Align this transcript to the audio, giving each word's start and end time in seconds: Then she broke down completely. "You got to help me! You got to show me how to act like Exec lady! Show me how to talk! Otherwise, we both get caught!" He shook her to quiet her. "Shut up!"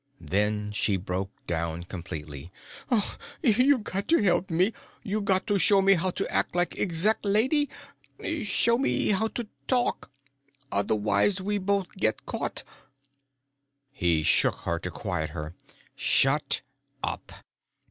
Then 0.19 0.71
she 0.71 0.97
broke 0.97 1.29
down 1.45 1.83
completely. 1.83 2.51
"You 3.43 3.77
got 3.77 4.07
to 4.07 4.17
help 4.17 4.49
me! 4.49 4.73
You 5.03 5.21
got 5.21 5.45
to 5.45 5.59
show 5.59 5.79
me 5.79 5.93
how 5.93 6.09
to 6.09 6.27
act 6.33 6.55
like 6.55 6.75
Exec 6.75 7.19
lady! 7.23 7.69
Show 8.43 8.79
me 8.79 9.11
how 9.11 9.27
to 9.27 9.47
talk! 9.67 10.09
Otherwise, 10.71 11.39
we 11.39 11.59
both 11.59 11.91
get 11.97 12.25
caught!" 12.25 12.63
He 13.91 14.23
shook 14.23 14.61
her 14.61 14.79
to 14.79 14.89
quiet 14.89 15.29
her. 15.37 15.53
"Shut 15.95 16.63
up!" 17.03 17.31